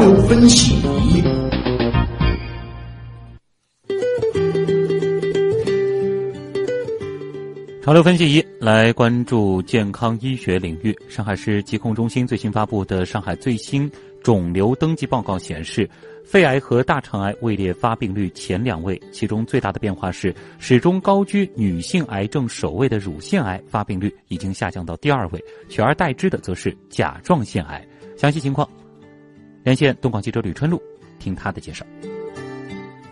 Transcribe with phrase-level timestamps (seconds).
[0.00, 0.80] 流分析。
[7.82, 10.96] 潮流分析仪来关注健康医学领域。
[11.06, 13.90] 上海市疾控中心最新发布的上海最新
[14.22, 15.86] 肿瘤登记报告显示，
[16.24, 27.86] 肺癌和大肠癌位列发病率前两位，其中最大的变化是始终高居女性癌症首位的乳腺癌发病率已经下降到第二位，取而代之的则是甲状腺癌。
[28.16, 28.68] 详细情况，
[29.62, 30.80] 连线东广记者吕春露，
[31.18, 31.84] 听他的介绍。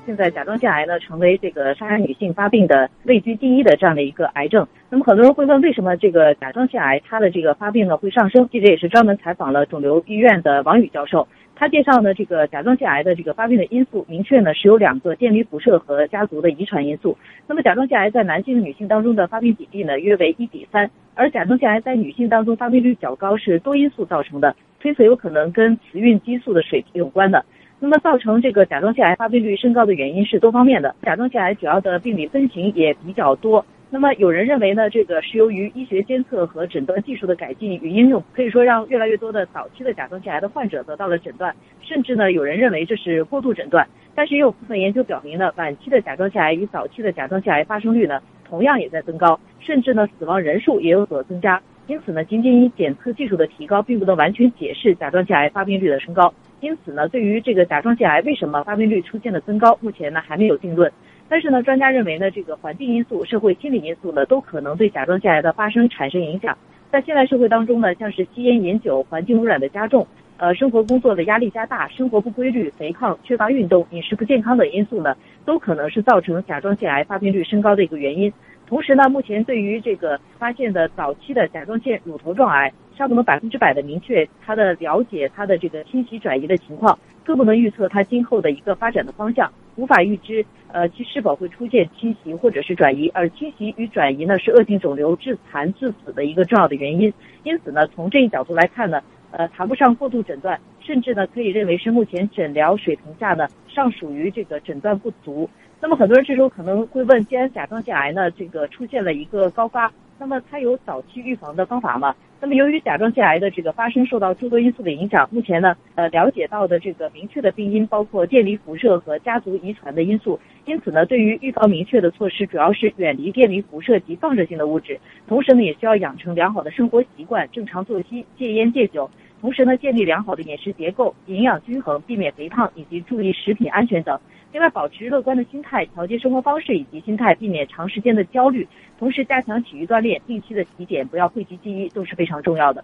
[0.06, 4.66] 现在甲状腺癌呢，成为这个杀人女性发病的位居第一的这样的一个癌症。
[4.88, 8.48] 那么很多人会问，为什么这个甲状腺癌它的这个发病呢会上升？
[8.48, 17.14] 记者也是专门采访了肿瘤医院的王宇教授，他介绍呢，这个甲状腺癌的这个发病的因素，明确呢是有两个电离辐射和家族的遗传因素。
[17.46, 27.44] 那么甲状腺癌在男性女性当中的发病比例呢约为一比三，而甲状腺癌在女性当中发病率较高是多因素造成的，推测有可能跟雌孕激素的水平有关的。
[27.80, 33.64] 那么造成这个甲状腺癌发病率升高的原因是多方面的，甲状腺癌主要的病理分型也比较多。
[33.90, 43.86] 那么有人认为呢，这个是由于医学监测和诊断技术的改进与应用，可以说让越来越多的早期的甲状腺癌的患者得到了诊断，甚至呢有人认为这是过度诊断。
[44.14, 51.62] 但是也有部分研究表明呢，晚期的甲状腺癌与早期的甲状腺癌发生率呢同样也在增高，甚至呢死亡人数也有所增加。
[51.88, 56.32] 因此呢，仅仅以检测技术的提高，并不能完全解释甲状腺癌发病率的升高。
[56.60, 60.92] 因此呢，对于这个甲状腺癌为什么发病率出现了增高，目前呢还没有定论。
[61.30, 66.56] 但是呢，专家认为呢，这个环境因素、社会心理因素呢，都可能对甲状腺癌的发生产生影响。
[66.92, 78.30] 在现代社会当中呢，像是吸烟、饮酒、环境污染的加重，呃，生活工作的压力加大、生活不规律、肥胖、缺乏运动、饮食不健康等因素呢，都可能是造成甲状腺癌发病率升高的一个原因。
[78.68, 97.10] 同时呢，目前对于这个发现的早期的甲状腺乳头状癌，尚不能百分之百的明确它的了解它的这个侵袭转移的情况，更不能预测它今后的一个发展的方向，无法预知呃其是否会出现侵袭或者是转移，而侵袭与转移呢是恶性肿瘤致残致死的一个重要的原因。
[97.44, 99.00] 因此呢，从这一角度来看呢，
[99.30, 105.48] 呃谈不上过度诊断，甚至呢可以认为是目前诊疗水平下呢尚属于这个诊断不足。
[105.80, 112.14] 那么很多人这时候可能会问，既然甲状腺癌呢这个出现了一个高发，那么它有早期预防的方法吗？
[112.40, 134.18] 那么由于甲状腺癌的这个发生受到诸多因素的影响，目前呢呃了解到的这个明确的病因包括电离辐射和家族遗传的因素，因此呢对于预防明确的措施主要是远离电离辐射及放射性的物质，同时呢也需要养成良好的生活习惯，正常作息，戒烟戒酒，同时呢建立良好的饮食结构，营养均衡，避免肥胖以及注意食品安全等。
[134.52, 138.66] 另外，保持乐观的心态，调节生活方式以及心态，避免长时间的焦虑，
[138.98, 142.82] 同时加强体育锻炼，定期的体检，不要讳疾忌医，都是非常重要的。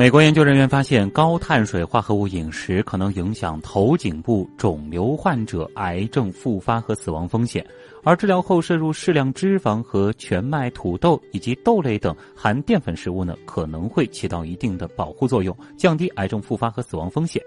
[0.00, 7.62] 美国研究人员发现，高碳水化合物饮食可能影响头颈部肿瘤患者癌症复发和死亡风险，
[8.02, 17.42] 而治疗后摄入适量脂肪和全麦、土豆以及豆类等含淀粉食物呢，可能会起到一定的保护作用，降低癌症复发和死亡风险。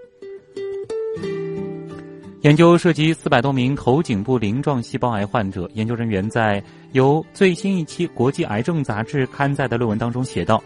[2.42, 5.68] 研究涉及四百多名头颈部鳞状细胞癌患者。
[5.74, 6.62] 研究人员在
[6.92, 10.62] 由最新一期《国际癌症杂志》刊载的论文当中写道：，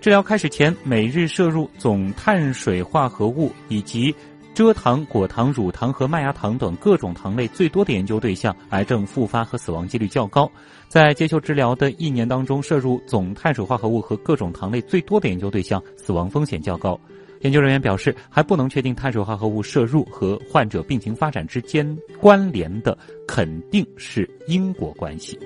[0.00, 4.14] 治疗开始前，每日摄入总碳水化合物以及
[4.54, 10.50] 蔗糖、果糖、乳糖和麦芽糖等各种糖类最多的研究对象，癌症复发和死亡几率较高。
[10.86, 16.98] 在接受治疗的一年当中，摄入总碳水化合物和各种糖类最多的研究对象，死亡风险较高。
[17.40, 25.38] 研究人员表示，还不能确定碳水化合物摄入和患者病情发展之间关联的肯定是因果关系。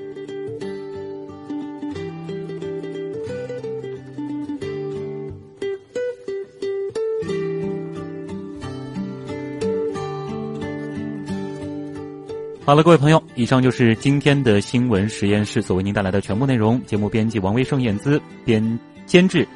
[12.65, 16.81] 好了，各位朋友，以上就是今天的新闻实验室所为您带来的全部内容。
[16.87, 19.47] 节目编辑王威盛、燕姿，编监制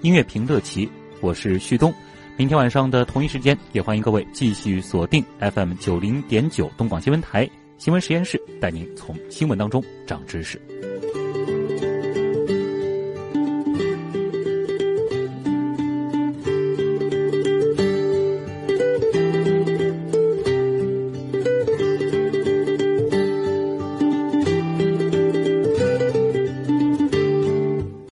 [0.00, 0.88] 音乐评乐奇。
[1.20, 1.92] 我是旭东，
[2.36, 10.60] 明天晚上的同一时间，也欢迎各位继续锁定 FM 九零点九东广新闻台新闻实验室，带您从新闻当中长知识。